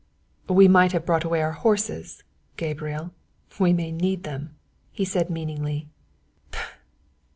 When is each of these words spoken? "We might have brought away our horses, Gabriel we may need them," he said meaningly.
"We 0.49 0.67
might 0.67 0.93
have 0.93 1.05
brought 1.05 1.23
away 1.25 1.43
our 1.43 1.51
horses, 1.51 2.23
Gabriel 2.57 3.11
we 3.59 3.71
may 3.71 3.91
need 3.91 4.23
them," 4.23 4.55
he 4.91 5.05
said 5.05 5.29
meaningly. 5.29 5.89